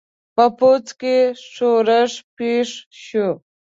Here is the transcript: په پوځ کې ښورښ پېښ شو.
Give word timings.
په 0.35 0.45
پوځ 0.57 0.85
کې 0.99 1.15
ښورښ 1.51 2.13
پېښ 2.37 2.69
شو. 3.03 3.29